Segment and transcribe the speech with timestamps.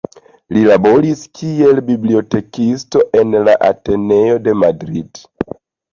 [0.55, 5.27] Li laboris kiel bibliotekisto en la Ateneo de Madrid.